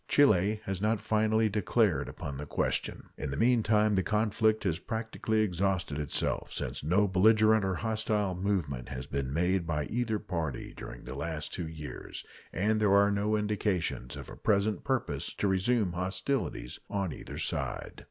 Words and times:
Chile 0.07 0.61
has 0.63 0.81
not 0.81 0.99
finally 0.99 1.47
declared 1.47 2.09
upon 2.09 2.37
the 2.39 2.47
question. 2.47 3.09
In 3.19 3.29
the 3.29 3.37
meantime 3.37 3.93
the 3.93 4.01
conflict 4.01 4.63
has 4.63 4.79
practically 4.79 5.41
exhausted 5.41 5.99
itself, 5.99 6.51
since 6.51 6.83
no 6.83 7.07
belligerent 7.07 7.63
or 7.63 7.75
hostile 7.75 8.33
movement 8.33 8.89
has 8.89 9.05
been 9.05 9.31
made 9.31 9.67
by 9.67 9.85
either 9.85 10.17
party 10.17 10.73
during 10.75 11.03
the 11.03 11.13
last 11.13 11.53
two 11.53 11.67
years, 11.67 12.23
and 12.51 12.79
there 12.79 12.95
are 12.95 13.11
no 13.11 13.35
indications 13.35 14.15
of 14.15 14.27
a 14.31 14.35
present 14.35 14.83
purpose 14.83 15.31
to 15.35 15.47
resume 15.47 15.93
hostilities 15.93 16.79
on 16.89 17.13
either 17.13 17.37
side. 17.37 17.99